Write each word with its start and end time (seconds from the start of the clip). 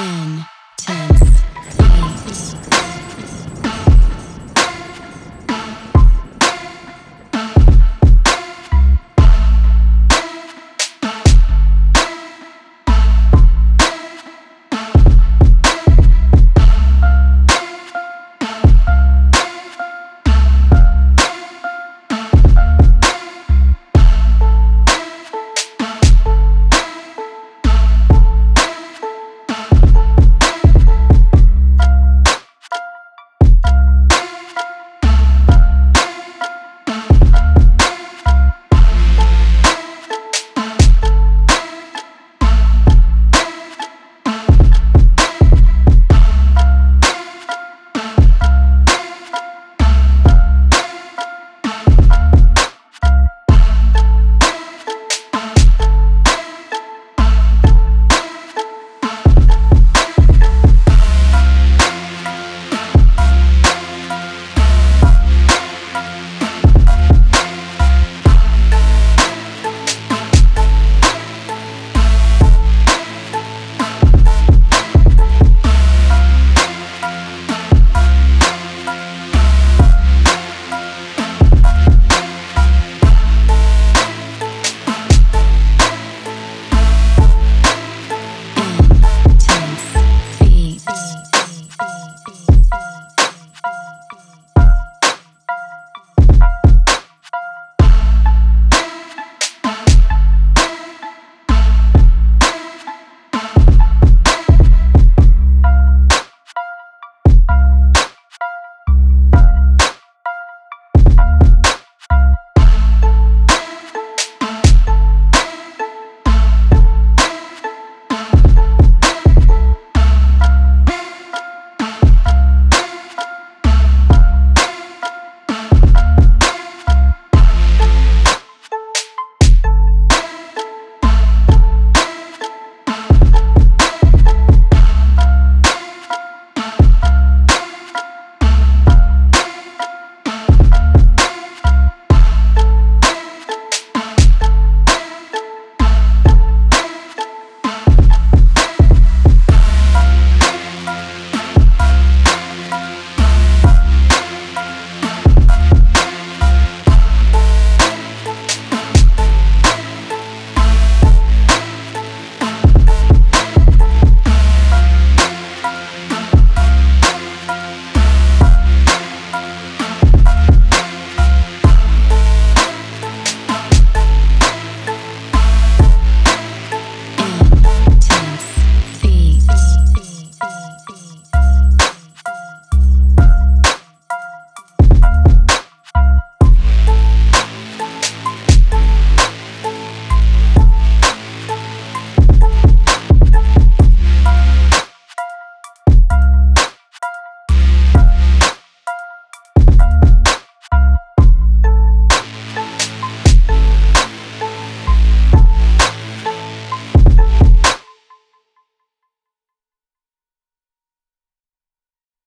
in 0.00 0.59